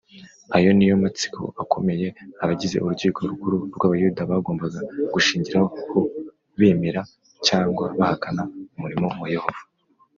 Ayo 0.57 0.69
niyo 0.73 0.95
matsiko 1.03 1.43
akomeye 1.63 2.07
abagize 2.43 2.77
Urukiko 2.79 3.19
Rukuru 3.31 3.57
rw’Abayuda 3.75 4.21
bagombaga 4.31 4.79
gushingira 5.13 5.57
ho 5.91 5.99
bemera 6.59 7.01
cyangwa 7.47 7.85
bahakana 7.97 8.43
umurimo 8.75 9.07
wa 9.21 9.29
Yohana 9.35 9.61